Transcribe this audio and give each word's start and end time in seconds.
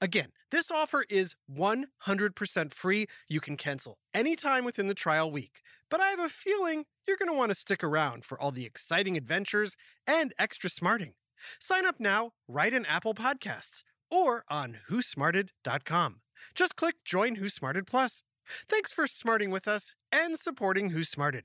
Again, 0.00 0.28
this 0.50 0.70
offer 0.70 1.04
is 1.08 1.34
100% 1.52 2.74
free. 2.74 3.06
You 3.28 3.40
can 3.40 3.56
cancel 3.56 3.98
anytime 4.12 4.64
within 4.64 4.86
the 4.86 4.94
trial 4.94 5.30
week. 5.30 5.60
But 5.88 6.00
I 6.00 6.08
have 6.08 6.20
a 6.20 6.28
feeling 6.28 6.84
you're 7.06 7.16
going 7.16 7.30
to 7.30 7.38
want 7.38 7.50
to 7.50 7.54
stick 7.54 7.82
around 7.82 8.24
for 8.24 8.40
all 8.40 8.50
the 8.50 8.66
exciting 8.66 9.16
adventures 9.16 9.76
and 10.06 10.32
extra 10.38 10.70
smarting. 10.70 11.12
Sign 11.58 11.86
up 11.86 11.96
now, 11.98 12.32
right 12.48 12.72
in 12.72 12.84
Apple 12.86 13.14
Podcasts 13.14 13.82
or 14.10 14.44
on 14.48 14.78
whosmarted.com. 14.90 16.20
Just 16.54 16.76
click 16.76 16.96
Join 17.04 17.36
Who 17.36 17.48
Smarted 17.48 17.86
Plus. 17.86 18.22
Thanks 18.68 18.92
for 18.92 19.06
smarting 19.06 19.50
with 19.50 19.68
us 19.68 19.92
and 20.10 20.38
supporting 20.38 20.90
Who 20.90 21.04
Smarted. 21.04 21.44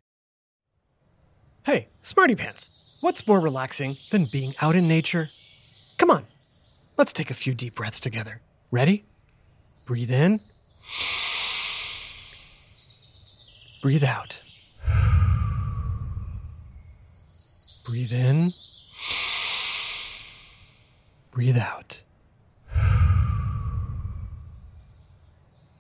Hey, 1.64 1.88
Smarty 2.02 2.36
Pants, 2.36 2.98
what's 3.02 3.28
more 3.28 3.40
relaxing 3.40 3.96
than 4.12 4.28
being 4.32 4.54
out 4.62 4.76
in 4.76 4.88
nature? 4.88 5.30
Come 5.98 6.12
on, 6.12 6.26
let's 6.98 7.14
take 7.14 7.32
a 7.32 7.34
few 7.34 7.54
deep 7.54 7.76
breaths 7.76 8.00
together. 8.00 8.42
Ready? 8.72 9.06
Breathe 9.86 10.12
in. 10.12 10.40
Breathe 13.82 14.04
out. 14.04 14.42
Breathe 17.86 18.12
in. 18.12 18.54
Breathe 21.32 21.58
out. 21.58 22.02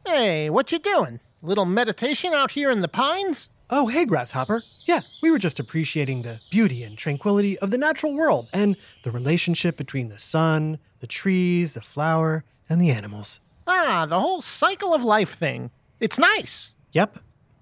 Hey, 0.06 0.50
what 0.50 0.72
you 0.72 0.80
doing? 0.80 1.20
Little 1.42 1.66
meditation 1.66 2.34
out 2.34 2.52
here 2.52 2.70
in 2.70 2.82
the 2.82 2.88
pines? 2.88 3.50
Oh, 3.69 3.88
hey, 3.88 4.05
Grasshopper. 4.05 4.61
Yeah, 4.85 5.02
we 5.23 5.31
were 5.31 5.39
just 5.39 5.59
appreciating 5.59 6.21
the 6.21 6.39
beauty 6.52 6.83
and 6.83 6.95
tranquility 6.97 7.58
of 7.59 7.71
the 7.71 7.80
natural 7.80 8.13
world 8.13 8.47
and 8.53 8.77
the 9.02 9.11
relationship 9.11 9.75
between 9.75 10.09
the 10.09 10.19
sun, 10.19 10.77
the 10.99 11.08
trees, 11.08 11.73
the 11.73 11.81
flower, 11.81 12.43
and 12.69 12.80
the 12.80 12.91
animals. 12.91 13.39
Ah, 13.66 14.05
the 14.08 14.19
whole 14.19 14.41
cycle 14.41 14.93
of 14.93 15.03
life 15.03 15.33
thing. 15.33 15.71
It's 15.99 16.19
nice. 16.19 16.73
Yep. 16.91 17.17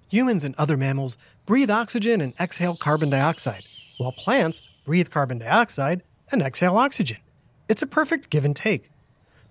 Humans 0.10 0.44
and 0.44 0.56
other 0.58 0.76
mammals 0.76 1.18
breathe 1.46 1.72
oxygen 1.72 2.20
and 2.20 2.34
exhale 2.38 2.76
carbon 2.76 3.10
dioxide, 3.10 3.64
while 3.98 4.12
plants 4.12 4.62
breathe 4.86 5.10
carbon 5.10 5.40
dioxide 5.40 6.04
and 6.32 6.42
exhale 6.42 6.78
oxygen. 6.78 7.18
It's 7.70 7.82
a 7.82 7.88
perfect 7.88 8.30
give 8.30 8.44
and 8.44 8.56
take. 8.56 8.90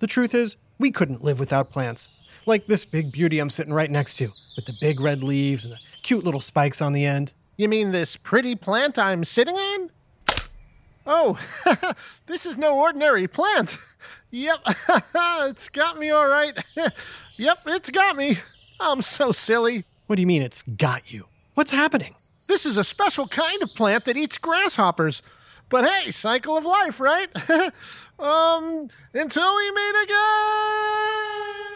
The 0.00 0.06
truth 0.06 0.34
is, 0.34 0.58
we 0.78 0.90
couldn't 0.90 1.24
live 1.24 1.40
without 1.40 1.70
plants. 1.70 2.10
Like 2.44 2.66
this 2.66 2.84
big 2.84 3.10
beauty 3.10 3.38
I'm 3.38 3.50
sitting 3.50 3.72
right 3.72 3.90
next 3.90 4.14
to, 4.14 4.28
with 4.56 4.66
the 4.66 4.74
big 4.80 5.00
red 5.00 5.24
leaves 5.24 5.64
and 5.64 5.72
the 5.72 5.78
cute 6.02 6.24
little 6.24 6.40
spikes 6.40 6.80
on 6.80 6.92
the 6.92 7.04
end. 7.06 7.34
You 7.56 7.68
mean 7.68 7.92
this 7.92 8.16
pretty 8.16 8.54
plant 8.54 8.98
I'm 8.98 9.24
sitting 9.24 9.56
on? 9.56 9.90
Oh, 11.06 11.38
this 12.26 12.46
is 12.46 12.56
no 12.56 12.78
ordinary 12.78 13.26
plant. 13.28 13.78
Yep, 14.34 14.60
it's 15.50 15.68
got 15.68 15.98
me 15.98 16.08
all 16.08 16.26
right. 16.26 16.56
yep, 17.36 17.58
it's 17.66 17.90
got 17.90 18.16
me. 18.16 18.38
I'm 18.80 19.02
so 19.02 19.30
silly. 19.30 19.84
What 20.06 20.16
do 20.16 20.22
you 20.22 20.26
mean 20.26 20.40
it's 20.40 20.62
got 20.62 21.12
you? 21.12 21.26
What's 21.52 21.70
happening? 21.70 22.14
This 22.48 22.64
is 22.64 22.78
a 22.78 22.82
special 22.84 23.28
kind 23.28 23.62
of 23.62 23.74
plant 23.74 24.06
that 24.06 24.16
eats 24.16 24.38
grasshoppers. 24.38 25.22
But 25.68 25.84
hey, 25.86 26.10
cycle 26.12 26.56
of 26.56 26.64
life, 26.64 26.98
right? 26.98 27.28
um, 28.18 28.88
until 29.12 29.56
we 29.56 29.70
meet 29.70 30.02
again. 30.04 31.71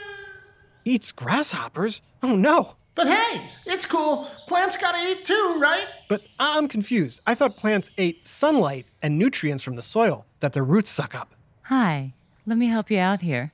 Eats 0.87 1.11
grasshoppers? 1.11 2.01
Oh 2.23 2.37
no. 2.37 2.73
But 2.95 3.09
hey, 3.09 3.51
it's 3.67 3.85
cool. 3.85 4.29
Plants 4.47 4.77
gotta 4.77 4.99
eat 5.11 5.25
too, 5.25 5.57
right? 5.59 5.85
But 6.09 6.23
I'm 6.39 6.69
confused. 6.69 7.21
I 7.27 7.35
thought 7.35 7.57
plants 7.57 7.91
ate 7.99 8.25
sunlight 8.25 8.87
and 9.03 9.19
nutrients 9.19 9.65
from 9.65 9.75
the 9.75 9.83
soil 9.83 10.25
that 10.39 10.53
their 10.53 10.63
roots 10.63 10.89
suck 10.89 11.17
up. 11.17 11.35
Hi, 11.63 12.13
let 12.47 12.57
me 12.57 12.69
help 12.69 12.89
you 12.89 13.01
out 13.01 13.21
here. 13.21 13.53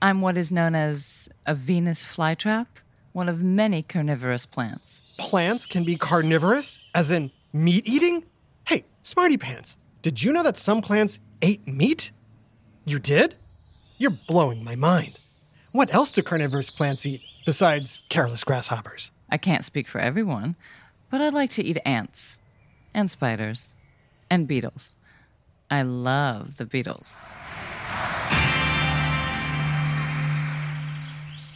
I'm 0.00 0.22
what 0.22 0.38
is 0.38 0.50
known 0.50 0.74
as 0.74 1.28
a 1.44 1.54
Venus 1.54 2.02
flytrap, 2.02 2.66
one 3.12 3.28
of 3.28 3.42
many 3.42 3.82
carnivorous 3.82 4.46
plants. 4.46 5.14
Plants 5.18 5.66
can 5.66 5.84
be 5.84 5.96
carnivorous, 5.96 6.78
as 6.94 7.10
in 7.10 7.30
meat 7.52 7.86
eating? 7.86 8.24
Hey, 8.66 8.86
Smarty 9.02 9.36
Pants, 9.36 9.76
did 10.00 10.22
you 10.22 10.32
know 10.32 10.42
that 10.42 10.56
some 10.56 10.80
plants 10.80 11.20
ate 11.42 11.68
meat? 11.68 12.10
You 12.86 12.98
did? 12.98 13.36
You're 13.98 14.18
blowing 14.26 14.64
my 14.64 14.76
mind. 14.76 15.20
What 15.74 15.92
else 15.92 16.12
do 16.12 16.22
carnivorous 16.22 16.70
plants 16.70 17.04
eat 17.04 17.20
besides 17.44 17.98
careless 18.08 18.44
grasshoppers? 18.44 19.10
I 19.28 19.38
can't 19.38 19.64
speak 19.64 19.88
for 19.88 20.00
everyone, 20.00 20.54
but 21.10 21.20
I 21.20 21.30
like 21.30 21.50
to 21.50 21.64
eat 21.64 21.78
ants 21.84 22.36
and 22.94 23.10
spiders 23.10 23.74
and 24.30 24.46
beetles. 24.46 24.94
I 25.72 25.82
love 25.82 26.58
the 26.58 26.64
beetles. 26.64 27.12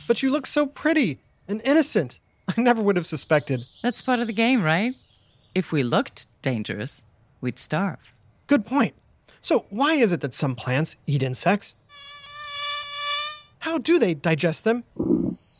But 0.08 0.20
you 0.20 0.32
look 0.32 0.46
so 0.46 0.66
pretty 0.66 1.20
and 1.46 1.62
innocent. 1.64 2.18
I 2.48 2.60
never 2.60 2.82
would 2.82 2.96
have 2.96 3.06
suspected. 3.06 3.66
That's 3.84 4.02
part 4.02 4.18
of 4.18 4.26
the 4.26 4.32
game, 4.32 4.64
right? 4.64 4.96
If 5.54 5.70
we 5.70 5.84
looked 5.84 6.26
dangerous, 6.42 7.04
we'd 7.40 7.60
starve. 7.60 8.12
Good 8.48 8.66
point. 8.66 8.96
So, 9.40 9.66
why 9.70 9.94
is 9.94 10.12
it 10.12 10.22
that 10.22 10.34
some 10.34 10.56
plants 10.56 10.96
eat 11.06 11.22
insects? 11.22 11.76
How 13.60 13.78
do 13.78 13.98
they 13.98 14.14
digest 14.14 14.64
them? 14.64 14.84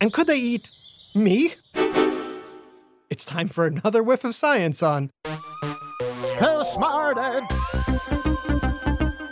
And 0.01 0.13
could 0.13 0.27
they 0.27 0.39
eat 0.39 0.71
me? 1.15 1.55
It's 3.11 3.25
time 3.25 3.49
for 3.49 3.67
another 3.67 4.03
whiff 4.03 4.25
of 4.25 4.35
science 4.35 4.83
on 4.83 5.11
Who 5.25 6.65
smarted? 6.65 7.45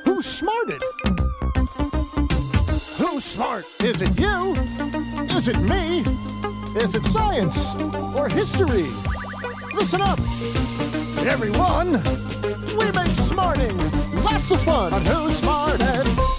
Who 0.05 0.23
smarted? 0.23 0.83
Who's 2.97 3.25
smart? 3.25 3.65
Is 3.83 4.03
it 4.03 4.19
you? 4.19 4.55
Is 5.37 5.49
it 5.49 5.59
me? 5.61 6.01
Is 6.81 6.95
it 6.95 7.05
science 7.05 7.75
or 8.15 8.29
history? 8.29 8.87
Listen 9.75 10.01
up, 10.01 10.19
everyone. 11.27 12.03
We 12.77 12.91
make 12.93 13.15
smarting 13.15 13.77
lots 14.23 14.51
of 14.51 14.61
fun 14.63 14.93
on 14.93 15.05
Who 15.05 15.31
Smarted. 15.31 16.36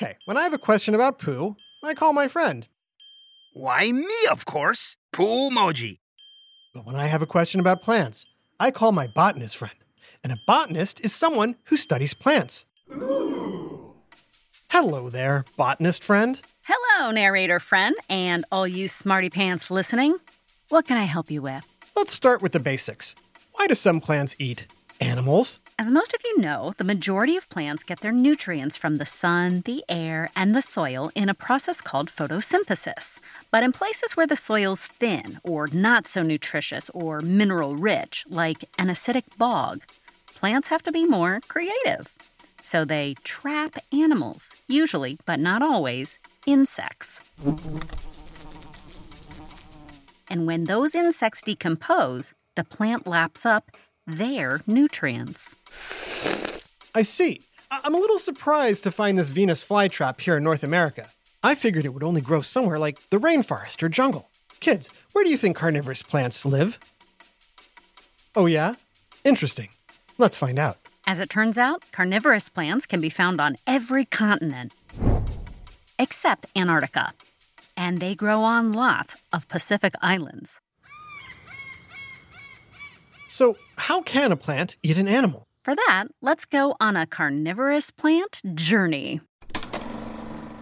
Okay, 0.00 0.16
when 0.26 0.36
I 0.36 0.44
have 0.44 0.52
a 0.52 0.58
question 0.58 0.94
about 0.94 1.18
poo, 1.18 1.56
I 1.82 1.92
call 1.92 2.12
my 2.12 2.28
friend. 2.28 2.64
Why, 3.52 3.90
me, 3.90 4.14
of 4.30 4.46
course. 4.46 4.96
Poo 5.12 5.50
emoji. 5.50 5.98
But 6.72 6.86
when 6.86 6.94
I 6.94 7.06
have 7.06 7.20
a 7.20 7.26
question 7.26 7.58
about 7.58 7.82
plants, 7.82 8.24
I 8.60 8.70
call 8.70 8.92
my 8.92 9.08
botanist 9.08 9.56
friend. 9.56 9.74
And 10.22 10.32
a 10.32 10.36
botanist 10.46 11.00
is 11.00 11.12
someone 11.12 11.56
who 11.64 11.76
studies 11.76 12.14
plants. 12.14 12.64
Hello 14.70 15.10
there, 15.10 15.44
botanist 15.56 16.04
friend. 16.04 16.40
Hello, 16.62 17.10
narrator 17.10 17.58
friend, 17.58 17.96
and 18.08 18.44
all 18.52 18.68
you 18.68 18.86
smarty 18.86 19.30
pants 19.30 19.68
listening. 19.68 20.16
What 20.68 20.86
can 20.86 20.96
I 20.96 21.04
help 21.04 21.28
you 21.28 21.42
with? 21.42 21.64
Let's 21.96 22.12
start 22.12 22.40
with 22.40 22.52
the 22.52 22.60
basics. 22.60 23.16
Why 23.54 23.66
do 23.66 23.74
some 23.74 24.00
plants 24.00 24.36
eat 24.38 24.68
animals? 25.00 25.60
As 25.78 25.90
most 25.90 26.12
of 26.12 26.20
you 26.24 26.38
know, 26.40 26.74
the 26.76 26.84
majority 26.84 27.36
of 27.36 27.48
plants 27.48 27.84
get 27.84 28.00
their 28.00 28.12
nutrients 28.12 28.76
from 28.76 28.96
the 28.96 29.06
sun, 29.06 29.62
the 29.64 29.84
air, 29.88 30.30
and 30.34 30.54
the 30.54 30.62
soil 30.62 31.10
in 31.14 31.28
a 31.28 31.34
process 31.34 31.80
called 31.80 32.08
photosynthesis. 32.08 33.20
But 33.50 33.62
in 33.62 33.72
places 33.72 34.16
where 34.16 34.26
the 34.26 34.36
soil's 34.36 34.86
thin, 34.86 35.40
or 35.44 35.68
not 35.68 36.06
so 36.06 36.22
nutritious, 36.22 36.90
or 36.90 37.20
mineral 37.20 37.76
rich, 37.76 38.24
like 38.28 38.64
an 38.78 38.88
acidic 38.88 39.24
bog, 39.36 39.84
plants 40.34 40.68
have 40.68 40.82
to 40.82 40.92
be 40.92 41.06
more 41.06 41.40
creative. 41.46 42.14
So 42.62 42.84
they 42.84 43.14
trap 43.24 43.78
animals, 43.92 44.54
usually, 44.66 45.18
but 45.24 45.38
not 45.40 45.62
always, 45.62 46.18
insects. 46.44 47.22
And 50.28 50.46
when 50.46 50.64
those 50.64 50.94
insects 50.94 51.42
decompose, 51.42 52.34
the 52.56 52.64
plant 52.64 53.06
laps 53.06 53.46
up 53.46 53.70
their 54.08 54.62
nutrients. 54.66 55.54
I 56.94 57.02
see. 57.02 57.42
I- 57.70 57.80
I'm 57.84 57.94
a 57.94 57.98
little 57.98 58.18
surprised 58.18 58.82
to 58.84 58.90
find 58.90 59.18
this 59.18 59.30
Venus 59.30 59.62
flytrap 59.64 60.20
here 60.20 60.36
in 60.38 60.42
North 60.42 60.64
America. 60.64 61.08
I 61.42 61.54
figured 61.54 61.84
it 61.84 61.94
would 61.94 62.02
only 62.02 62.20
grow 62.20 62.40
somewhere 62.40 62.78
like 62.78 62.98
the 63.10 63.18
rainforest 63.20 63.82
or 63.82 63.88
jungle. 63.88 64.28
Kids, 64.60 64.90
where 65.12 65.22
do 65.24 65.30
you 65.30 65.36
think 65.36 65.56
carnivorous 65.56 66.02
plants 66.02 66.44
live? 66.44 66.80
Oh, 68.34 68.46
yeah? 68.46 68.74
Interesting. 69.24 69.68
Let's 70.16 70.36
find 70.36 70.58
out. 70.58 70.78
As 71.06 71.20
it 71.20 71.30
turns 71.30 71.56
out, 71.58 71.84
carnivorous 71.92 72.48
plants 72.48 72.86
can 72.86 73.00
be 73.00 73.10
found 73.10 73.40
on 73.40 73.56
every 73.66 74.04
continent 74.04 74.72
except 75.98 76.46
Antarctica, 76.56 77.12
and 77.76 78.00
they 78.00 78.14
grow 78.14 78.42
on 78.42 78.72
lots 78.72 79.16
of 79.32 79.48
Pacific 79.48 79.94
islands. 80.00 80.60
So, 83.28 83.56
how 83.76 84.00
can 84.02 84.32
a 84.32 84.36
plant 84.36 84.76
eat 84.82 84.98
an 84.98 85.06
animal? 85.08 85.44
For 85.62 85.74
that, 85.74 86.04
let's 86.22 86.44
go 86.46 86.74
on 86.80 86.96
a 86.96 87.06
carnivorous 87.06 87.90
plant 87.90 88.40
journey. 88.54 89.20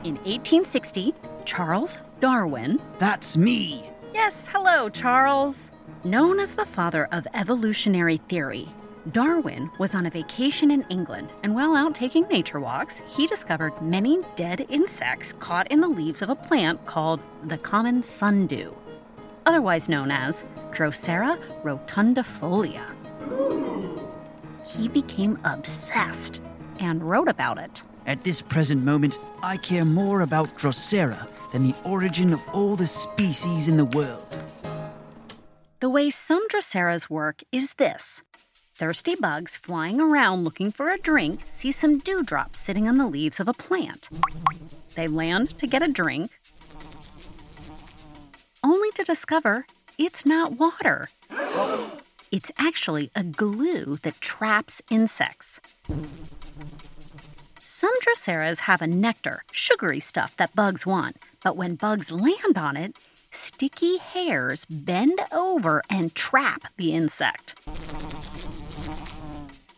In 0.05 0.17
1860, 0.17 1.15
Charles 1.45 1.97
Darwin, 2.21 2.81
That's 2.99 3.37
me. 3.37 3.91
yes, 4.13 4.49
hello, 4.49 4.89
Charles, 4.89 5.71
known 6.05 6.41
as 6.41 6.55
the 6.55 6.65
father 6.67 7.09
of 7.13 7.27
evolutionary 7.35 8.17
theory, 8.17 8.69
Darwin 9.13 9.71
was 9.79 9.95
on 9.95 10.07
a 10.07 10.11
vacation 10.11 10.73
in 10.73 10.85
England, 10.89 11.29
and 11.45 11.55
while 11.55 11.77
out 11.77 11.95
taking 11.95 12.25
nature 12.29 12.59
walks, 12.59 13.01
he 13.07 13.27
discovered 13.29 13.81
many 13.81 14.19
dead 14.35 14.67
insects 14.69 15.33
caught 15.35 15.71
in 15.71 15.81
the 15.81 15.89
leaves 15.89 16.23
of 16.23 16.31
a 16.31 16.35
plant 16.35 16.85
called 16.87 17.21
the 17.45 17.59
common 17.59 18.03
sundew, 18.03 18.73
otherwise 19.45 19.89
known 19.89 20.11
as 20.11 20.45
Drosera 20.73 21.39
rotundifolia. 21.63 22.85
He 24.67 24.89
became 24.89 25.39
obsessed 25.45 26.43
and 26.81 27.03
wrote 27.03 27.29
about 27.29 27.59
it. 27.59 27.83
At 28.07 28.23
this 28.23 28.41
present 28.43 28.85
moment, 28.85 29.19
I 29.43 29.57
care 29.57 29.85
more 29.85 30.21
about 30.21 30.57
Drosera 30.57 31.29
than 31.53 31.65
the 31.65 31.75
origin 31.85 32.33
of 32.33 32.41
all 32.53 32.77
the 32.77 32.87
species 32.87 33.69
in 33.69 33.77
the 33.77 33.85
world. 33.87 34.25
The 35.81 35.91
way 35.91 36.11
some 36.11 36.49
Droseras 36.49 37.11
work 37.11 37.43
is 37.53 37.75
this 37.75 38.23
thirsty 38.77 39.15
bugs 39.15 39.57
flying 39.57 40.01
around 40.01 40.45
looking 40.45 40.71
for 40.71 40.91
a 40.91 40.99
drink 40.99 41.41
see 41.49 41.73
some 41.73 41.99
dewdrops 41.99 42.59
sitting 42.59 42.89
on 42.89 42.99
the 42.99 43.07
leaves 43.07 43.41
of 43.41 43.49
a 43.49 43.55
plant. 43.55 44.09
They 44.95 45.09
land 45.09 45.59
to 45.59 45.67
get 45.67 45.83
a 45.83 45.89
drink, 45.89 46.31
only 48.63 48.91
to 48.93 49.03
discover 49.03 49.67
it's 49.99 50.27
not 50.27 50.59
water. 50.59 51.09
It's 52.31 52.51
actually 52.59 53.11
a 53.15 53.23
glue 53.23 53.97
that 54.03 54.21
traps 54.21 54.83
insects. 54.91 55.61
Some 57.59 57.95
Droseras 58.01 58.61
have 58.61 58.83
a 58.83 58.87
nectar, 58.87 59.43
sugary 59.53 60.01
stuff 60.01 60.37
that 60.37 60.55
bugs 60.55 60.87
want, 60.87 61.17
but 61.43 61.57
when 61.57 61.77
bugs 61.77 62.11
land 62.11 62.57
on 62.57 62.77
it, 62.77 62.97
sticky 63.31 63.99
hairs 63.99 64.65
bend 64.67 65.21
over 65.33 65.83
and 65.89 66.15
trap 66.15 66.69
the 66.77 66.93
insect. 66.93 67.55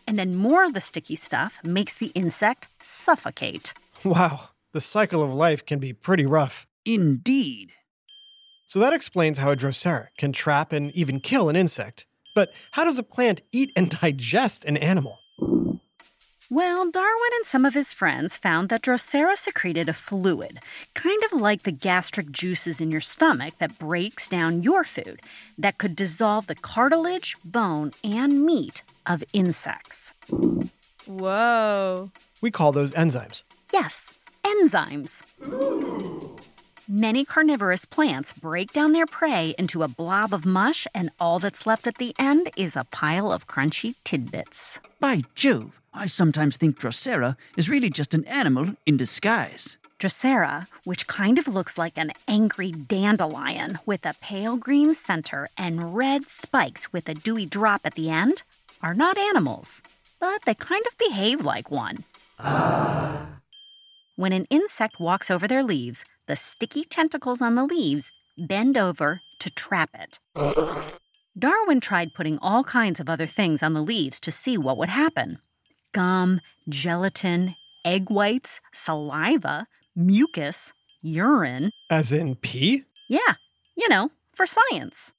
And 0.07 0.17
then 0.17 0.35
more 0.35 0.65
of 0.65 0.73
the 0.73 0.81
sticky 0.81 1.15
stuff 1.15 1.59
makes 1.63 1.93
the 1.93 2.11
insect 2.15 2.67
suffocate. 2.81 3.73
Wow, 4.03 4.49
the 4.71 4.81
cycle 4.81 5.21
of 5.23 5.31
life 5.31 5.65
can 5.65 5.79
be 5.79 5.93
pretty 5.93 6.25
rough. 6.25 6.65
Indeed. 6.85 7.73
So 8.69 8.77
that 8.81 8.93
explains 8.93 9.39
how 9.39 9.49
a 9.49 9.55
Drosera 9.55 10.09
can 10.19 10.31
trap 10.31 10.73
and 10.73 10.91
even 10.91 11.21
kill 11.21 11.49
an 11.49 11.55
insect. 11.55 12.05
But 12.35 12.49
how 12.69 12.83
does 12.83 12.99
a 12.99 13.03
plant 13.03 13.41
eat 13.51 13.71
and 13.75 13.89
digest 14.01 14.63
an 14.63 14.77
animal? 14.77 15.17
Well, 16.51 16.91
Darwin 16.91 17.31
and 17.33 17.47
some 17.47 17.65
of 17.65 17.73
his 17.73 17.93
friends 17.93 18.37
found 18.37 18.69
that 18.69 18.83
Drosera 18.83 19.35
secreted 19.35 19.89
a 19.89 19.93
fluid, 19.93 20.59
kind 20.93 21.23
of 21.23 21.33
like 21.33 21.63
the 21.63 21.71
gastric 21.71 22.29
juices 22.31 22.79
in 22.79 22.91
your 22.91 23.01
stomach 23.01 23.55
that 23.57 23.79
breaks 23.79 24.27
down 24.27 24.61
your 24.61 24.83
food, 24.83 25.19
that 25.57 25.79
could 25.79 25.95
dissolve 25.95 26.45
the 26.45 26.53
cartilage, 26.53 27.35
bone, 27.43 27.91
and 28.03 28.45
meat 28.45 28.83
of 29.07 29.23
insects. 29.33 30.13
Whoa. 31.07 32.11
We 32.39 32.51
call 32.51 32.71
those 32.71 32.91
enzymes. 32.91 33.43
Yes, 33.73 34.13
enzymes. 34.43 35.23
Many 36.91 37.23
carnivorous 37.23 37.85
plants 37.85 38.33
break 38.33 38.73
down 38.73 38.93
their 38.93 39.05
prey 39.05 39.53
into 39.59 39.83
a 39.83 39.87
blob 39.87 40.33
of 40.33 40.43
mush, 40.43 40.87
and 40.95 41.11
all 41.19 41.37
that's 41.37 41.67
left 41.67 41.85
at 41.85 41.99
the 41.99 42.15
end 42.17 42.49
is 42.57 42.75
a 42.75 42.83
pile 42.83 43.31
of 43.31 43.45
crunchy 43.45 43.93
tidbits. 44.03 44.79
By 44.99 45.21
Jove, 45.35 45.79
I 45.93 46.07
sometimes 46.07 46.57
think 46.57 46.79
Drosera 46.79 47.37
is 47.55 47.69
really 47.69 47.91
just 47.91 48.15
an 48.15 48.25
animal 48.25 48.75
in 48.87 48.97
disguise. 48.97 49.77
Drosera, 49.99 50.65
which 50.83 51.05
kind 51.05 51.37
of 51.37 51.47
looks 51.47 51.77
like 51.77 51.95
an 51.95 52.11
angry 52.27 52.71
dandelion 52.71 53.77
with 53.85 54.03
a 54.03 54.15
pale 54.19 54.57
green 54.57 54.95
center 54.95 55.47
and 55.55 55.95
red 55.95 56.27
spikes 56.27 56.91
with 56.91 57.07
a 57.07 57.13
dewy 57.13 57.45
drop 57.45 57.81
at 57.83 57.93
the 57.93 58.09
end, 58.09 58.41
are 58.81 58.95
not 58.95 59.15
animals, 59.15 59.83
but 60.19 60.41
they 60.47 60.55
kind 60.55 60.83
of 60.87 60.97
behave 60.97 61.45
like 61.45 61.69
one. 61.69 62.03
Ah. 62.39 63.38
When 64.19 64.33
an 64.33 64.47
insect 64.49 64.99
walks 64.99 65.31
over 65.31 65.47
their 65.47 65.63
leaves, 65.63 66.03
the 66.27 66.35
sticky 66.35 66.83
tentacles 66.83 67.41
on 67.41 67.55
the 67.55 67.63
leaves 67.63 68.11
bend 68.37 68.77
over 68.77 69.21
to 69.39 69.49
trap 69.49 69.91
it. 69.93 70.19
Darwin 71.39 71.79
tried 71.79 72.13
putting 72.13 72.37
all 72.39 72.65
kinds 72.65 72.99
of 72.99 73.09
other 73.09 73.25
things 73.25 73.63
on 73.63 73.71
the 73.71 73.81
leaves 73.81 74.19
to 74.19 74.29
see 74.29 74.57
what 74.57 74.75
would 74.77 74.89
happen 74.89 75.39
gum, 75.93 76.41
gelatin, 76.67 77.55
egg 77.85 78.09
whites, 78.09 78.59
saliva, 78.73 79.67
mucus, 79.95 80.73
urine. 81.01 81.71
As 81.89 82.11
in 82.11 82.35
pee? 82.35 82.83
Yeah, 83.07 83.35
you 83.77 83.87
know, 83.87 84.11
for 84.33 84.45
science. 84.45 85.13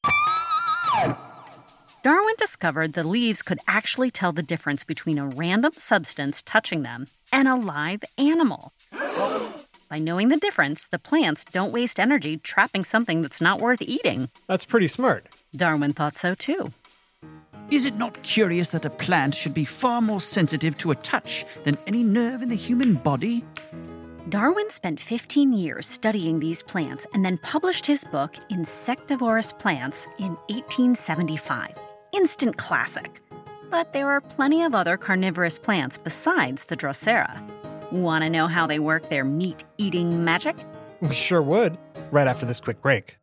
Darwin 2.03 2.35
discovered 2.37 2.93
the 2.93 3.09
leaves 3.09 3.41
could 3.41 3.61
actually 3.67 4.11
tell 4.11 4.33
the 4.33 4.43
difference 4.43 4.85
between 4.85 5.17
a 5.17 5.27
random 5.27 5.73
substance 5.79 6.43
touching 6.43 6.83
them 6.83 7.07
and 7.33 7.49
a 7.49 7.57
live 7.57 8.05
animal. 8.19 8.75
By 8.93 9.99
knowing 9.99 10.29
the 10.29 10.37
difference, 10.37 10.87
the 10.87 11.01
plants 11.01 11.45
don't 11.45 11.73
waste 11.73 11.99
energy 11.99 12.37
trapping 12.37 12.85
something 12.85 13.23
that's 13.23 13.41
not 13.41 13.61
worth 13.61 13.83
eating. 13.83 14.31
That's 14.47 14.65
pretty 14.65 14.87
smart. 14.87 15.27
Darwin 15.55 15.93
thought 15.95 16.17
so 16.17 16.37
too. 16.37 16.73
Is 17.71 17.85
it 17.85 17.97
not 17.97 18.23
curious 18.23 18.69
that 18.69 18.85
a 18.85 18.91
plant 18.91 19.35
should 19.35 19.55
be 19.55 19.65
far 19.65 20.01
more 20.01 20.21
sensitive 20.21 20.79
to 20.79 20.93
a 20.93 20.97
touch 20.97 21.45
than 21.65 21.77
any 21.89 22.05
nerve 22.05 22.43
in 22.43 22.49
the 22.49 22.57
human 22.57 22.95
body? 22.95 23.45
Darwin 24.29 24.71
spent 24.71 25.01
15 25.01 25.53
years 25.53 25.87
studying 25.87 26.39
these 26.39 26.63
plants 26.63 27.07
and 27.13 27.25
then 27.25 27.39
published 27.39 27.85
his 27.85 28.05
book, 28.05 28.37
Insectivorous 28.49 29.53
Plants, 29.59 30.07
in 30.19 30.37
1875. 30.49 31.75
Instant 32.13 32.57
classic. 32.57 33.21
But 33.71 33.93
there 33.93 34.09
are 34.09 34.21
plenty 34.21 34.63
of 34.63 34.75
other 34.75 34.97
carnivorous 34.97 35.59
plants 35.59 35.99
besides 35.99 36.65
the 36.65 36.77
Drosera. 36.77 37.60
Want 37.93 38.23
to 38.23 38.31
know 38.31 38.47
how 38.47 38.69
they 38.69 38.79
work 38.79 39.11
their 39.11 39.25
meat 39.25 39.65
eating 39.77 40.25
magic? 40.25 40.57
We 41.01 41.13
sure 41.13 41.43
would, 41.43 41.77
right 42.13 42.29
after 42.29 42.47
this 42.47 42.61
quick 42.61 42.81
break. 42.81 43.19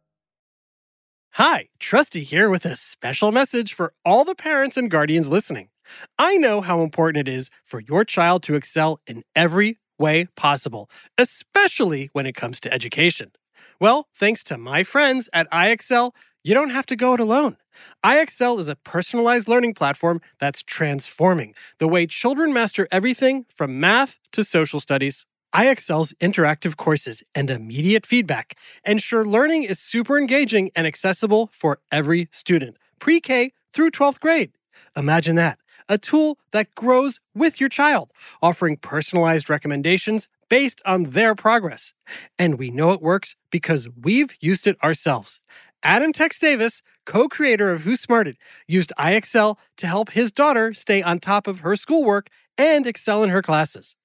Hi, 1.32 1.70
Trusty 1.80 2.24
here 2.24 2.50
with 2.50 2.66
a 2.66 2.76
special 2.76 3.32
message 3.32 3.74
for 3.74 3.94
all 4.04 4.26
the 4.26 4.36
parents 4.36 4.76
and 4.76 4.92
guardians 4.92 5.30
listening. 5.30 5.70
I 6.18 6.36
know 6.36 6.60
how 6.60 6.82
important 6.82 7.28
it 7.28 7.32
is 7.32 7.50
for 7.64 7.80
your 7.80 8.04
child 8.04 8.44
to 8.44 8.56
excel 8.56 9.00
in 9.08 9.24
every 9.36 9.78
way 9.98 10.28
possible, 10.36 10.90
especially 11.18 12.10
when 12.12 12.26
it 12.26 12.36
comes 12.36 12.60
to 12.62 12.74
education. 12.74 13.32
Well, 13.80 14.08
thanks 14.14 14.44
to 14.46 14.58
my 14.58 14.84
friends 14.84 15.30
at 15.32 15.50
IXL, 15.50 16.12
you 16.44 16.54
don't 16.54 16.72
have 16.72 16.86
to 16.88 16.96
go 16.96 17.14
it 17.14 17.20
alone. 17.22 17.56
IXL 18.04 18.60
is 18.60 18.68
a 18.68 18.76
personalized 18.76 19.48
learning 19.48 19.74
platform 19.74 20.22
that's 20.40 20.64
transforming 20.64 21.54
the 21.80 21.88
way 21.88 22.06
children 22.06 22.54
master 22.54 22.88
everything 22.92 23.46
from 23.54 23.80
math 23.80 24.20
to 24.32 24.44
social 24.44 24.80
studies. 24.80 25.26
IXL's 25.56 26.14
interactive 26.22 26.78
courses 26.78 27.24
and 27.34 27.50
immediate 27.50 28.06
feedback 28.06 28.58
ensure 28.86 29.26
learning 29.26 29.64
is 29.64 29.80
super 29.80 30.18
engaging 30.18 30.70
and 30.76 30.86
accessible 30.86 31.50
for 31.52 31.80
every 31.92 32.28
student, 32.32 32.78
pre 33.00 33.20
K 33.20 33.52
through 33.72 33.92
12th 33.92 34.20
grade. 34.20 34.52
Imagine 34.96 35.36
that 35.36 35.60
a 35.90 35.98
tool 35.98 36.38
that 36.52 36.74
grows 36.76 37.20
with 37.34 37.60
your 37.60 37.70
child, 37.70 38.12
offering 38.42 38.78
personalized 38.78 39.50
recommendations 39.50 40.28
based 40.50 40.82
on 40.86 41.04
their 41.06 41.36
progress. 41.36 41.94
And 42.40 42.58
we 42.58 42.70
know 42.70 42.92
it 42.92 43.02
works 43.02 43.36
because 43.52 43.88
we've 44.02 44.36
used 44.40 44.68
it 44.68 44.82
ourselves. 44.84 45.40
Adam 45.84 46.12
Tex 46.12 46.40
Davis, 46.40 46.82
co 47.06 47.28
creator 47.28 47.72
of 47.72 47.84
Who 47.84 47.96
Smarted, 47.96 48.38
used 48.68 48.92
IXL 48.98 49.58
to 49.78 49.88
help 49.88 50.12
his 50.12 50.32
daughter 50.32 50.74
stay 50.74 51.02
on 51.02 51.20
top 51.20 51.48
of 51.48 51.60
her 51.60 51.76
schoolwork 51.76 52.30
and 52.58 52.88
excel 52.88 53.24
in 53.24 53.30
her 53.30 53.42
classes. 53.42 53.96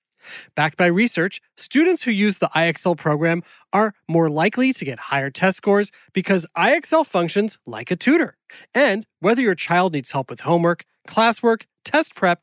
Backed 0.55 0.77
by 0.77 0.87
research, 0.87 1.41
students 1.57 2.03
who 2.05 2.11
use 2.11 2.39
the 2.39 2.51
IXL 2.55 2.97
program 2.97 3.43
are 3.73 3.95
more 4.09 4.31
likely 4.31 4.73
to 4.73 4.85
get 4.85 4.99
higher 4.99 5.31
test 5.31 5.57
scores 5.57 5.91
because 6.13 6.47
IXL 6.57 7.05
functions 7.07 7.59
like 7.67 7.91
a 7.91 7.97
tutor. 7.97 8.37
And 8.75 9.07
whether 9.21 9.43
your 9.43 9.55
child 9.55 9.95
needs 9.95 10.13
help 10.13 10.31
with 10.31 10.41
homework, 10.41 10.85
classwork, 11.09 11.65
test 11.85 12.15
prep, 12.15 12.43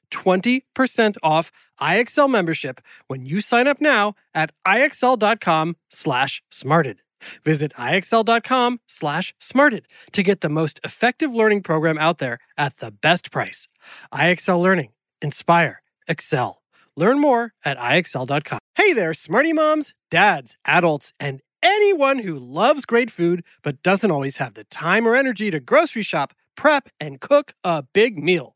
20% 0.11 1.17
off 1.23 1.51
IXL 1.79 2.29
membership 2.29 2.81
when 3.07 3.25
you 3.25 3.41
sign 3.41 3.67
up 3.67 3.81
now 3.81 4.13
at 4.33 4.51
IXL.com 4.67 5.75
slash 5.89 6.43
smarted. 6.51 7.01
Visit 7.43 7.73
IXL.com 7.73 8.79
slash 8.87 9.33
smarted 9.39 9.87
to 10.11 10.23
get 10.23 10.41
the 10.41 10.49
most 10.49 10.79
effective 10.83 11.33
learning 11.33 11.61
program 11.63 11.97
out 11.97 12.17
there 12.17 12.39
at 12.57 12.77
the 12.77 12.91
best 12.91 13.31
price. 13.31 13.67
IXL 14.13 14.61
Learning. 14.61 14.89
Inspire. 15.21 15.81
Excel. 16.07 16.61
Learn 16.97 17.19
more 17.19 17.53
at 17.63 17.77
IXL.com. 17.77 18.59
Hey 18.75 18.93
there, 18.93 19.13
smarty 19.13 19.53
moms, 19.53 19.93
dads, 20.09 20.57
adults, 20.65 21.13
and 21.19 21.41
anyone 21.63 22.19
who 22.19 22.37
loves 22.37 22.85
great 22.85 23.11
food 23.11 23.43
but 23.61 23.81
doesn't 23.83 24.11
always 24.11 24.37
have 24.37 24.55
the 24.55 24.63
time 24.65 25.07
or 25.07 25.15
energy 25.15 25.51
to 25.51 25.59
grocery 25.59 26.01
shop, 26.01 26.33
prep, 26.55 26.89
and 26.99 27.21
cook 27.21 27.53
a 27.63 27.83
big 27.93 28.17
meal. 28.21 28.55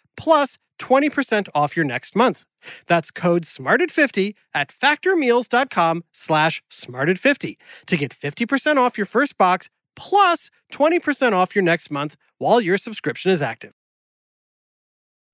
plus 0.17 0.57
20% 0.79 1.47
off 1.53 1.75
your 1.75 1.85
next 1.85 2.15
month. 2.15 2.45
That's 2.87 3.11
code 3.11 3.43
SMARTED50 3.43 4.33
at 4.53 4.69
factormeals.com 4.69 6.03
slash 6.11 6.61
SMARTED50 6.71 7.55
to 7.87 7.97
get 7.97 8.11
50% 8.11 8.77
off 8.77 8.97
your 8.97 9.05
first 9.05 9.37
box 9.37 9.69
plus 9.95 10.49
20% 10.73 11.33
off 11.33 11.55
your 11.55 11.63
next 11.63 11.91
month 11.91 12.15
while 12.37 12.61
your 12.61 12.77
subscription 12.77 13.31
is 13.31 13.41
active. 13.41 13.73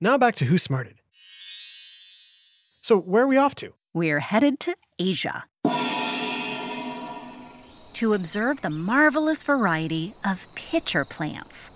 Now 0.01 0.17
back 0.17 0.35
to 0.35 0.45
Who 0.45 0.57
Smarted. 0.57 0.99
So 2.81 2.97
where 2.97 3.23
are 3.23 3.27
we 3.27 3.37
off 3.37 3.55
to? 3.55 3.73
We're 3.93 4.19
headed 4.19 4.59
to 4.61 4.75
Asia 4.99 5.45
to 7.97 8.13
observe 8.13 8.61
the 8.61 8.69
marvelous 8.69 9.41
variety 9.41 10.13
of 10.23 10.47
pitcher 10.53 11.03
plants. 11.03 11.71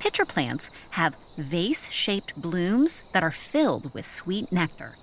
Pitcher 0.00 0.24
plants 0.24 0.70
have 0.90 1.16
vase 1.38 1.90
shaped 1.92 2.34
blooms 2.34 3.04
that 3.12 3.22
are 3.22 3.30
filled 3.30 3.92
with 3.94 4.08
sweet 4.08 4.50
nectar. 4.50 4.96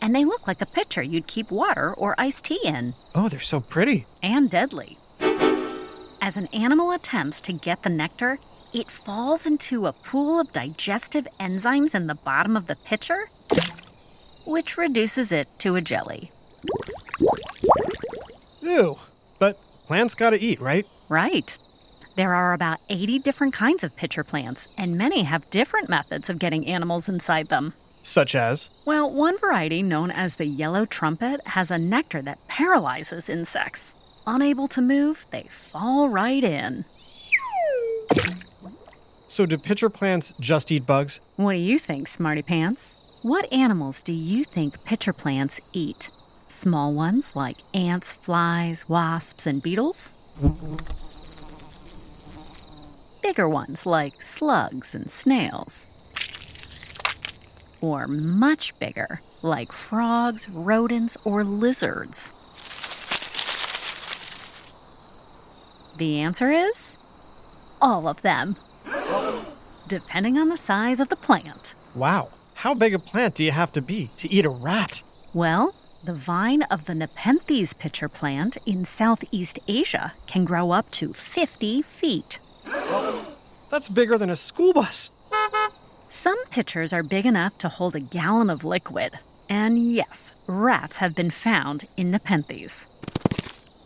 And 0.00 0.14
they 0.14 0.24
look 0.24 0.46
like 0.46 0.60
a 0.60 0.66
pitcher 0.66 1.02
you'd 1.02 1.26
keep 1.28 1.50
water 1.50 1.94
or 1.94 2.14
iced 2.18 2.44
tea 2.44 2.60
in, 2.64 2.94
Oh, 3.14 3.28
they're 3.28 3.38
so 3.40 3.60
pretty. 3.60 4.04
and 4.22 4.50
deadly. 4.50 4.98
As 6.20 6.36
an 6.36 6.48
animal 6.52 6.90
attempts 6.92 7.40
to 7.42 7.52
get 7.52 7.82
the 7.82 7.88
nectar, 7.90 8.38
it 8.72 8.90
falls 8.90 9.46
into 9.46 9.86
a 9.86 9.92
pool 9.92 10.40
of 10.40 10.52
digestive 10.52 11.26
enzymes 11.38 11.94
in 11.94 12.06
the 12.06 12.14
bottom 12.14 12.56
of 12.56 12.66
the 12.66 12.76
pitcher, 12.76 13.30
which 14.44 14.76
reduces 14.76 15.30
it 15.32 15.48
to 15.60 15.76
a 15.76 15.80
jelly. 15.80 16.30
Ew. 18.60 18.96
But 19.38 19.58
plants 19.86 20.14
gotta 20.14 20.42
eat, 20.42 20.60
right? 20.60 20.86
Right. 21.08 21.56
There 22.14 22.34
are 22.34 22.52
about 22.52 22.80
80 22.90 23.20
different 23.20 23.54
kinds 23.54 23.82
of 23.82 23.96
pitcher 23.96 24.22
plants, 24.22 24.68
and 24.76 24.98
many 24.98 25.22
have 25.22 25.48
different 25.48 25.88
methods 25.88 26.28
of 26.28 26.38
getting 26.38 26.66
animals 26.66 27.08
inside 27.08 27.48
them. 27.48 27.72
Such 28.02 28.34
as? 28.34 28.68
Well, 28.84 29.10
one 29.10 29.38
variety, 29.38 29.82
known 29.82 30.10
as 30.10 30.36
the 30.36 30.44
yellow 30.46 30.84
trumpet, 30.84 31.40
has 31.46 31.70
a 31.70 31.78
nectar 31.78 32.20
that 32.22 32.46
paralyzes 32.48 33.30
insects. 33.30 33.94
Unable 34.26 34.68
to 34.68 34.82
move, 34.82 35.24
they 35.30 35.44
fall 35.44 36.08
right 36.10 36.44
in. 36.44 36.84
So 39.28 39.46
do 39.46 39.56
pitcher 39.56 39.88
plants 39.88 40.34
just 40.38 40.70
eat 40.70 40.86
bugs? 40.86 41.18
What 41.36 41.54
do 41.54 41.58
you 41.58 41.78
think, 41.78 42.08
Smarty 42.08 42.42
Pants? 42.42 42.94
What 43.22 43.50
animals 43.50 44.02
do 44.02 44.12
you 44.12 44.44
think 44.44 44.84
pitcher 44.84 45.14
plants 45.14 45.60
eat? 45.72 46.10
Small 46.48 46.92
ones 46.92 47.34
like 47.34 47.58
ants, 47.72 48.12
flies, 48.12 48.86
wasps, 48.88 49.46
and 49.46 49.62
beetles? 49.62 50.14
Bigger 53.32 53.48
ones 53.48 53.86
like 53.86 54.20
slugs 54.20 54.94
and 54.94 55.10
snails? 55.10 55.86
Or 57.80 58.06
much 58.06 58.78
bigger 58.78 59.22
like 59.40 59.72
frogs, 59.72 60.50
rodents, 60.50 61.16
or 61.24 61.42
lizards? 61.42 62.34
The 65.96 66.18
answer 66.18 66.52
is 66.52 66.98
all 67.80 68.06
of 68.06 68.20
them, 68.20 68.56
depending 69.88 70.36
on 70.36 70.50
the 70.50 70.56
size 70.58 71.00
of 71.00 71.08
the 71.08 71.16
plant. 71.16 71.74
Wow. 71.94 72.28
How 72.52 72.74
big 72.74 72.92
a 72.92 72.98
plant 72.98 73.36
do 73.36 73.44
you 73.44 73.52
have 73.52 73.72
to 73.72 73.80
be 73.80 74.10
to 74.18 74.30
eat 74.30 74.44
a 74.44 74.50
rat? 74.50 75.02
Well, 75.32 75.74
the 76.04 76.12
vine 76.12 76.64
of 76.64 76.84
the 76.84 76.94
Nepenthes 76.94 77.72
pitcher 77.72 78.10
plant 78.10 78.58
in 78.66 78.84
Southeast 78.84 79.58
Asia 79.66 80.12
can 80.26 80.44
grow 80.44 80.70
up 80.70 80.90
to 80.90 81.14
50 81.14 81.80
feet. 81.80 82.38
That's 83.72 83.88
bigger 83.88 84.18
than 84.18 84.28
a 84.28 84.36
school 84.36 84.74
bus. 84.74 85.10
Some 86.06 86.36
pitchers 86.50 86.92
are 86.92 87.02
big 87.02 87.24
enough 87.24 87.56
to 87.56 87.70
hold 87.70 87.96
a 87.96 88.00
gallon 88.00 88.50
of 88.50 88.66
liquid. 88.66 89.18
And 89.48 89.78
yes, 89.78 90.34
rats 90.46 90.98
have 90.98 91.14
been 91.14 91.30
found 91.30 91.86
in 91.96 92.10
Nepenthes. 92.10 92.86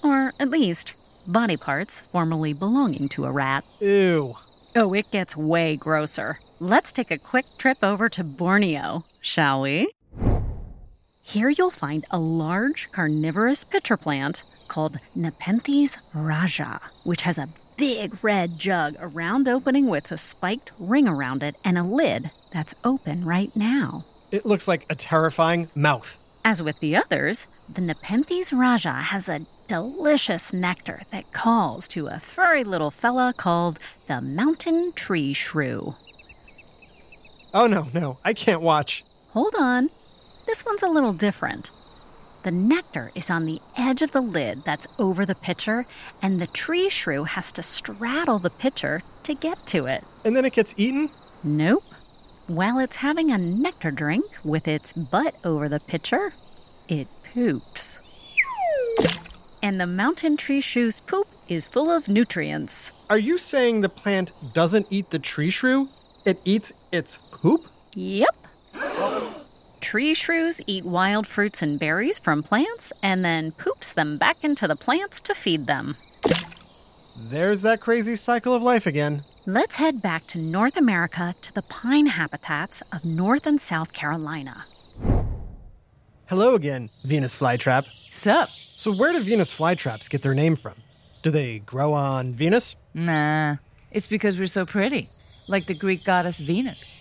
Or 0.02 0.33
at 0.40 0.50
least, 0.50 0.95
body 1.25 1.57
parts 1.57 2.00
formerly 2.00 2.52
belonging 2.52 3.09
to 3.11 3.26
a 3.26 3.31
rat. 3.31 3.64
Ew. 3.78 4.35
Oh, 4.75 4.93
it 4.93 5.12
gets 5.12 5.37
way 5.37 5.76
grosser. 5.76 6.40
Let's 6.59 6.90
take 6.90 7.12
a 7.12 7.19
quick 7.19 7.47
trip 7.57 7.78
over 7.81 8.09
to 8.09 8.25
Borneo, 8.25 9.05
shall 9.21 9.61
we? 9.61 9.93
Here 11.23 11.50
you'll 11.50 11.71
find 11.71 12.05
a 12.11 12.19
large 12.19 12.90
carnivorous 12.90 13.62
pitcher 13.62 13.97
plant 13.97 14.43
called 14.66 14.99
Nepenthes 15.14 15.97
raja, 16.12 16.81
which 17.05 17.23
has 17.23 17.38
a 17.38 17.49
big 17.76 18.23
red 18.25 18.59
jug, 18.59 18.97
a 18.99 19.06
round 19.06 19.49
opening 19.49 19.87
with 19.87 20.11
a 20.11 20.18
spiked 20.18 20.73
ring 20.78 21.06
around 21.06 21.42
it, 21.42 21.56
and 21.64 21.78
a 21.78 21.83
lid 21.83 22.30
that's 22.52 22.75
open 22.85 23.25
right 23.25 23.54
now. 23.54 24.04
It 24.30 24.47
looks 24.47 24.66
like 24.66 24.87
a 24.90 24.95
terrifying 24.95 25.68
mouth. 25.75 26.18
As 26.45 26.62
with 26.62 26.78
the 26.80 26.97
others, 26.97 27.47
the 27.68 27.80
Nepenthes 27.80 28.52
raja 28.52 28.92
has 28.92 29.28
a 29.28 29.47
delicious 29.68 30.52
nectar 30.52 31.02
that 31.11 31.33
calls 31.33 31.88
to 31.88 32.06
a 32.06 32.21
furry 32.21 32.64
little 32.64 32.90
fella 32.90 33.35
called 33.37 33.78
the 34.06 34.21
mountain 34.21 34.92
tree 34.92 35.33
shrew. 35.33 35.97
Oh 37.52 37.66
no, 37.66 37.88
no, 37.92 38.18
I 38.25 38.33
can't 38.33 38.62
watch. 38.62 39.04
Hold 39.30 39.54
on. 39.59 39.90
This 40.47 40.64
one's 40.64 40.83
a 40.83 40.88
little 40.88 41.12
different. 41.12 41.71
The 42.47 42.53
nectar 42.53 43.11
is 43.17 43.29
on 43.29 43.45
the 43.45 43.61
edge 43.76 44.03
of 44.03 44.12
the 44.12 44.21
lid 44.21 44.62
that's 44.62 44.87
over 45.00 45.26
the 45.26 45.35
pitcher, 45.35 45.85
and 46.23 46.41
the 46.41 46.47
tree 46.47 46.88
shrew 46.88 47.25
has 47.25 47.50
to 47.50 47.61
straddle 47.61 48.38
the 48.38 48.50
pitcher 48.50 49.03
to 49.25 49.35
get 49.35 49.67
to 49.67 49.87
it. 49.87 50.05
And 50.25 50.37
then 50.37 50.45
it 50.45 50.53
gets 50.53 50.73
eaten? 50.76 51.11
Nope. 51.43 51.83
While 52.47 52.79
it's 52.79 52.95
having 52.95 53.33
a 53.33 53.37
nectar 53.37 53.91
drink 53.91 54.38
with 54.45 54.69
its 54.69 54.93
butt 54.93 55.35
over 55.43 55.69
the 55.69 55.81
pitcher, 55.81 56.35
it 56.87 57.09
poops. 57.35 57.99
And 59.61 59.81
the 59.81 59.88
mountain 59.88 60.37
tree 60.37 60.61
shrews 60.61 61.00
poop 61.00 61.26
is 61.49 61.67
full 61.67 61.91
of 61.91 62.07
nutrients. 62.07 62.93
Are 63.11 63.19
you 63.19 63.38
saying 63.38 63.81
the 63.81 63.88
plant 63.88 64.31
doesn't 64.55 64.87
eat 64.88 65.11
the 65.11 65.19
tree 65.19 65.50
shrew? 65.50 65.88
It 66.25 66.41
eats 66.45 66.73
its 66.93 67.19
poop? 67.33 67.67
Yep. 67.95 68.46
Tree 69.87 70.14
shrews 70.14 70.61
eat 70.66 70.85
wild 70.85 71.28
fruits 71.28 71.62
and 71.62 71.78
berries 71.78 72.19
from 72.19 72.43
plants 72.43 72.93
and 73.05 73.25
then 73.25 73.52
poops 73.52 73.93
them 73.93 74.19
back 74.19 74.43
into 74.43 74.66
the 74.66 74.75
plants 74.75 75.21
to 75.21 75.33
feed 75.33 75.69
them. 75.69 75.97
There's 77.16 77.62
that 77.62 77.81
crazy 77.81 78.16
cycle 78.16 78.52
of 78.52 78.64
life 78.64 78.85
again. 78.85 79.23
Let's 79.47 79.76
head 79.76 80.02
back 80.02 80.26
to 80.26 80.38
North 80.38 80.76
America 80.76 81.37
to 81.40 81.55
the 81.55 81.62
pine 81.62 82.07
habitats 82.07 82.83
of 82.90 83.05
North 83.05 83.47
and 83.47 83.61
South 83.61 83.93
Carolina. 83.93 84.64
Hello 86.26 86.57
again, 86.57 86.90
Venus 87.05 87.38
flytrap. 87.38 87.85
Sup? 87.85 88.49
So, 88.49 88.93
where 88.93 89.12
do 89.12 89.21
Venus 89.21 89.57
flytraps 89.57 90.11
get 90.11 90.21
their 90.21 90.35
name 90.35 90.57
from? 90.57 90.75
Do 91.23 91.31
they 91.31 91.61
grow 91.61 91.93
on 91.93 92.35
Venus? 92.35 92.75
Nah. 92.93 93.59
It's 93.93 94.09
because 94.09 94.37
we're 94.37 94.49
so 94.49 94.66
pretty. 94.66 95.09
Like 95.47 95.69
the 95.69 95.75
Greek 95.75 96.02
goddess 96.02 96.40
Venus. 96.40 96.99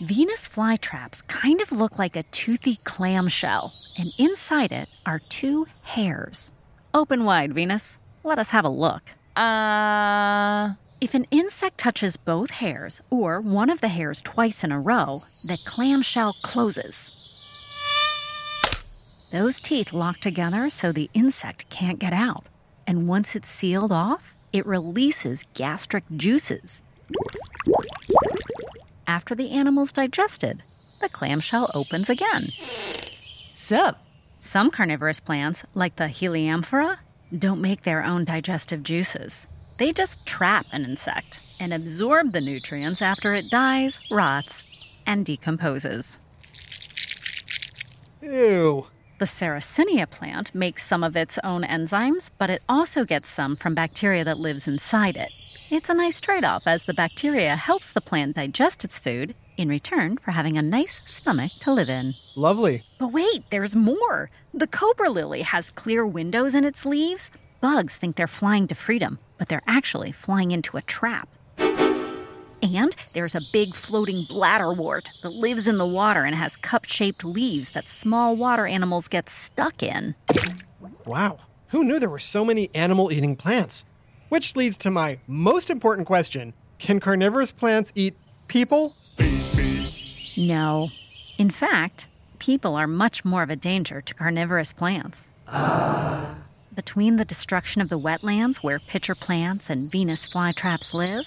Venus 0.00 0.48
flytraps 0.48 1.26
kind 1.26 1.60
of 1.60 1.72
look 1.72 1.98
like 1.98 2.16
a 2.16 2.22
toothy 2.22 2.76
clamshell, 2.84 3.74
and 3.98 4.12
inside 4.16 4.72
it 4.72 4.88
are 5.04 5.18
two 5.28 5.66
hairs. 5.82 6.52
Open 6.94 7.24
wide, 7.24 7.52
Venus. 7.52 7.98
Let 8.24 8.38
us 8.38 8.50
have 8.50 8.64
a 8.64 8.70
look. 8.70 9.02
Uh. 9.36 10.74
If 11.02 11.14
an 11.14 11.26
insect 11.30 11.78
touches 11.78 12.18
both 12.18 12.50
hairs, 12.50 13.00
or 13.10 13.40
one 13.40 13.70
of 13.70 13.80
the 13.80 13.88
hairs 13.88 14.20
twice 14.20 14.64
in 14.64 14.72
a 14.72 14.80
row, 14.80 15.20
the 15.44 15.58
clamshell 15.64 16.34
closes. 16.42 17.12
Those 19.32 19.60
teeth 19.60 19.92
lock 19.92 20.20
together 20.20 20.68
so 20.68 20.92
the 20.92 21.08
insect 21.14 21.70
can't 21.70 21.98
get 21.98 22.12
out. 22.12 22.46
And 22.86 23.08
once 23.08 23.34
it's 23.36 23.48
sealed 23.48 23.92
off, 23.92 24.34
it 24.52 24.66
releases 24.66 25.46
gastric 25.54 26.04
juices. 26.16 26.82
After 29.10 29.34
the 29.34 29.50
animal's 29.50 29.90
digested, 29.90 30.62
the 31.00 31.08
clamshell 31.08 31.68
opens 31.74 32.08
again. 32.08 32.52
Sup? 33.50 33.98
Some 34.38 34.70
carnivorous 34.70 35.18
plants, 35.18 35.64
like 35.74 35.96
the 35.96 36.04
Heliamphora, 36.04 36.98
don't 37.36 37.60
make 37.60 37.82
their 37.82 38.04
own 38.04 38.24
digestive 38.24 38.84
juices. 38.84 39.48
They 39.78 39.92
just 39.92 40.24
trap 40.26 40.66
an 40.70 40.84
insect 40.84 41.40
and 41.58 41.74
absorb 41.74 42.30
the 42.30 42.40
nutrients 42.40 43.02
after 43.02 43.34
it 43.34 43.50
dies, 43.50 43.98
rots, 44.12 44.62
and 45.04 45.26
decomposes. 45.26 46.20
Ew. 48.22 48.86
The 49.18 49.24
Sarracenia 49.24 50.08
plant 50.08 50.54
makes 50.54 50.86
some 50.86 51.02
of 51.02 51.16
its 51.16 51.36
own 51.42 51.64
enzymes, 51.64 52.30
but 52.38 52.48
it 52.48 52.62
also 52.68 53.04
gets 53.04 53.28
some 53.28 53.56
from 53.56 53.74
bacteria 53.74 54.22
that 54.22 54.38
lives 54.38 54.68
inside 54.68 55.16
it. 55.16 55.32
It's 55.72 55.88
a 55.88 55.94
nice 55.94 56.20
trade 56.20 56.42
off 56.42 56.66
as 56.66 56.82
the 56.82 56.94
bacteria 56.94 57.54
helps 57.54 57.92
the 57.92 58.00
plant 58.00 58.34
digest 58.34 58.84
its 58.84 58.98
food 58.98 59.36
in 59.56 59.68
return 59.68 60.16
for 60.16 60.32
having 60.32 60.56
a 60.56 60.62
nice 60.62 61.00
stomach 61.04 61.52
to 61.60 61.72
live 61.72 61.88
in. 61.88 62.16
Lovely. 62.34 62.82
But 62.98 63.12
wait, 63.12 63.44
there's 63.50 63.76
more. 63.76 64.30
The 64.52 64.66
cobra 64.66 65.10
lily 65.10 65.42
has 65.42 65.70
clear 65.70 66.04
windows 66.04 66.56
in 66.56 66.64
its 66.64 66.84
leaves. 66.84 67.30
Bugs 67.60 67.96
think 67.96 68.16
they're 68.16 68.26
flying 68.26 68.66
to 68.66 68.74
freedom, 68.74 69.20
but 69.38 69.48
they're 69.48 69.62
actually 69.64 70.10
flying 70.10 70.50
into 70.50 70.76
a 70.76 70.82
trap. 70.82 71.28
And 71.56 72.92
there's 73.14 73.36
a 73.36 73.42
big 73.52 73.72
floating 73.76 74.22
bladderwort 74.24 75.06
that 75.22 75.30
lives 75.30 75.68
in 75.68 75.78
the 75.78 75.86
water 75.86 76.24
and 76.24 76.34
has 76.34 76.56
cup 76.56 76.84
shaped 76.84 77.22
leaves 77.22 77.70
that 77.70 77.88
small 77.88 78.34
water 78.34 78.66
animals 78.66 79.06
get 79.06 79.30
stuck 79.30 79.84
in. 79.84 80.16
Wow. 81.06 81.38
Who 81.68 81.84
knew 81.84 82.00
there 82.00 82.10
were 82.10 82.18
so 82.18 82.44
many 82.44 82.70
animal 82.74 83.12
eating 83.12 83.36
plants? 83.36 83.84
Which 84.30 84.54
leads 84.54 84.78
to 84.78 84.92
my 84.92 85.18
most 85.26 85.70
important 85.70 86.06
question 86.06 86.54
Can 86.78 87.00
carnivorous 87.00 87.50
plants 87.50 87.90
eat 87.96 88.14
people? 88.46 88.94
No. 90.36 90.90
In 91.36 91.50
fact, 91.50 92.06
people 92.38 92.76
are 92.76 92.86
much 92.86 93.24
more 93.24 93.42
of 93.42 93.50
a 93.50 93.56
danger 93.56 94.00
to 94.00 94.14
carnivorous 94.14 94.72
plants. 94.72 95.32
Between 96.72 97.16
the 97.16 97.24
destruction 97.24 97.82
of 97.82 97.88
the 97.88 97.98
wetlands 97.98 98.58
where 98.58 98.78
pitcher 98.78 99.16
plants 99.16 99.68
and 99.68 99.90
Venus 99.90 100.28
flytraps 100.28 100.94
live, 100.94 101.26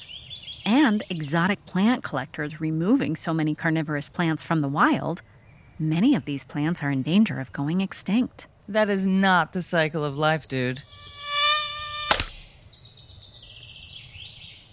and 0.65 1.03
exotic 1.09 1.65
plant 1.65 2.05
collectors 2.05 2.61
removing 2.61 3.17
so 3.17 3.33
many 3.33 3.53
carnivorous 3.53 4.07
plants 4.07 4.45
from 4.45 4.61
the 4.61 4.69
wild, 4.69 5.21
many 5.77 6.15
of 6.15 6.23
these 6.23 6.45
plants 6.45 6.81
are 6.81 6.89
in 6.89 7.01
danger 7.01 7.41
of 7.41 7.51
going 7.51 7.81
extinct. 7.81 8.47
That 8.69 8.89
is 8.89 9.05
not 9.05 9.51
the 9.51 9.61
cycle 9.61 10.05
of 10.05 10.17
life, 10.17 10.47
dude. 10.47 10.83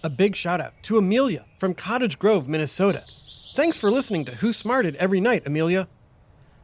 A 0.02 0.08
big 0.08 0.34
shout 0.34 0.62
out 0.62 0.72
to 0.84 0.96
Amelia 0.96 1.44
from 1.58 1.74
Cottage 1.74 2.18
Grove, 2.18 2.48
Minnesota. 2.48 3.02
Thanks 3.54 3.76
for 3.76 3.90
listening 3.90 4.24
to 4.24 4.34
Who 4.36 4.50
Smarted 4.50 4.96
every 4.96 5.20
night, 5.20 5.42
Amelia. 5.44 5.88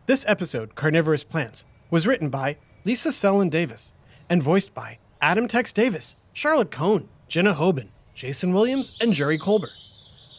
This 0.06 0.24
episode, 0.26 0.74
Carnivorous 0.74 1.22
Plants, 1.22 1.66
was 1.90 2.06
written 2.06 2.30
by 2.30 2.56
Lisa 2.86 3.10
Selin 3.10 3.50
Davis 3.50 3.92
and 4.30 4.42
voiced 4.42 4.72
by 4.72 4.96
Adam 5.20 5.46
Tex 5.48 5.70
Davis, 5.70 6.16
Charlotte 6.32 6.70
Cohn, 6.70 7.10
Jenna 7.28 7.52
Hoban, 7.52 7.90
Jason 8.14 8.54
Williams, 8.54 8.96
and 9.02 9.12
Jerry 9.12 9.36
Colbert. 9.36 9.76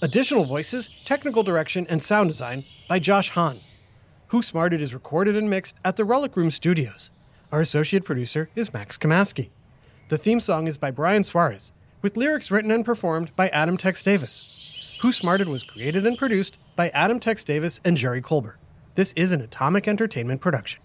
Additional 0.02 0.46
voices, 0.46 0.90
technical 1.06 1.44
direction, 1.44 1.86
and 1.92 2.02
sound 2.02 2.30
design 2.30 2.66
by 2.90 2.98
Josh 2.98 3.30
Hahn. 3.30 3.60
Who 4.30 4.42
Smarted 4.42 4.82
is 4.82 4.96
recorded 4.96 5.36
and 5.36 5.52
mixed 5.52 5.76
at 5.86 5.98
the 5.98 6.06
Relic 6.06 6.36
Room 6.36 6.50
Studios. 6.50 7.12
Our 7.52 7.62
associate 7.62 8.06
producer 8.06 8.50
is 8.56 8.74
Max 8.74 8.98
Kamaski. 8.98 9.52
The 10.10 10.18
theme 10.18 10.40
song 10.40 10.66
is 10.66 10.80
by 10.80 10.90
Brian 10.90 11.24
Suarez, 11.24 11.74
with 12.02 12.18
lyrics 12.18 12.52
written 12.52 12.72
and 12.72 12.86
performed 12.86 13.36
by 13.36 13.50
Adam 13.50 13.78
Tex 13.78 14.04
Davis. 14.04 14.98
Who 15.02 15.12
Smarted 15.12 15.48
was 15.48 15.64
created 15.64 16.06
and 16.06 16.18
produced 16.18 16.58
by 16.76 16.90
Adam 16.90 17.20
Tex 17.20 17.44
Davis 17.44 17.80
and 17.84 17.98
Jerry 17.98 18.22
Colbert. 18.22 18.58
This 18.96 19.14
is 19.14 19.32
an 19.32 19.42
Atomic 19.42 19.88
Entertainment 19.88 20.42
production. 20.42 20.82